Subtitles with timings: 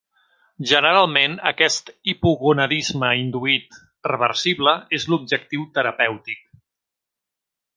[0.69, 6.45] Generalment aquest hipogonadisme induït i reversible és l'objectiu terapèutic.